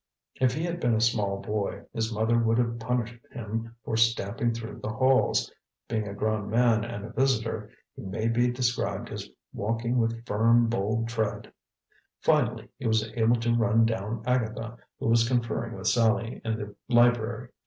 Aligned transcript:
If 0.37 0.55
he 0.55 0.63
had 0.63 0.79
been 0.79 0.95
a 0.95 0.99
small 0.99 1.39
boy, 1.39 1.83
his 1.93 2.11
mother 2.11 2.35
would 2.39 2.57
have 2.57 2.79
punished 2.79 3.19
him 3.31 3.75
for 3.85 3.95
stamping 3.95 4.51
through 4.51 4.79
the 4.79 4.89
halls; 4.89 5.53
being 5.87 6.07
a 6.07 6.13
grown 6.15 6.49
man 6.49 6.83
and 6.83 7.05
a 7.05 7.11
visitor, 7.13 7.69
he 7.95 8.01
may 8.01 8.27
be 8.27 8.49
described 8.49 9.09
as 9.09 9.29
walking 9.53 9.99
with 9.99 10.25
firm, 10.25 10.69
bold 10.69 11.07
tread. 11.07 11.53
Finally 12.19 12.67
he 12.79 12.87
was 12.87 13.11
able 13.13 13.35
to 13.35 13.53
run 13.55 13.85
down 13.85 14.23
Agatha, 14.25 14.75
who 14.99 15.07
was 15.07 15.27
conferring 15.27 15.75
with 15.75 15.85
Sallie 15.87 16.41
in 16.43 16.55
the 16.57 16.73
library. 16.89 17.49